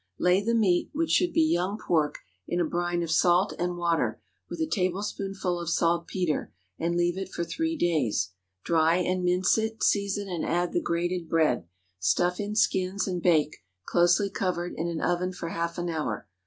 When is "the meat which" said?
0.43-1.11